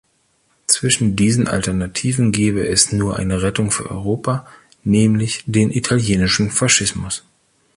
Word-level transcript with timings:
Zwischen 0.65 1.15
diesen 1.15 1.47
Alternativen 1.47 2.31
gäbe 2.31 2.67
es 2.67 2.91
nur 2.91 3.17
eine 3.17 3.43
Rettung 3.43 3.69
für 3.69 3.91
Europa, 3.91 4.47
nämlich 4.83 5.43
den 5.45 5.69
italienischen 5.69 6.49
Faschismus. 6.49 7.23